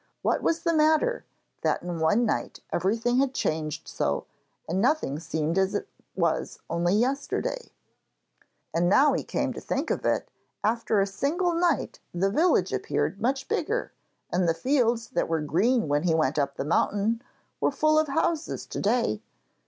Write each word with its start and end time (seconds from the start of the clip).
What 0.23 0.41
was 0.41 0.61
the 0.61 0.73
matter 0.73 1.25
that 1.61 1.83
in 1.83 1.99
one 1.99 2.25
night 2.25 2.59
everything 2.73 3.17
had 3.19 3.35
changed 3.35 3.87
so, 3.87 4.25
and 4.67 4.81
nothing 4.81 5.19
seemed 5.19 5.59
as 5.59 5.75
it 5.75 5.87
was 6.15 6.57
only 6.71 6.95
yesterday? 6.95 7.69
And 8.73 8.89
now 8.89 9.13
he 9.13 9.23
came 9.23 9.53
to 9.53 9.61
think 9.61 9.91
of 9.91 10.03
it, 10.03 10.27
after 10.63 11.01
a 11.01 11.05
single 11.05 11.53
night 11.53 11.99
the 12.15 12.31
village 12.31 12.73
appeared 12.73 13.21
much 13.21 13.47
bigger, 13.47 13.91
and 14.31 14.49
the 14.49 14.55
fields 14.55 15.09
that 15.09 15.29
were 15.29 15.39
green 15.41 15.87
when 15.87 16.01
he 16.01 16.15
went 16.15 16.39
up 16.39 16.55
the 16.55 16.65
mountain, 16.65 17.21
were 17.59 17.69
full 17.69 17.99
of 17.99 18.07
houses 18.07 18.65
to 18.65 18.79
day. 18.81 19.21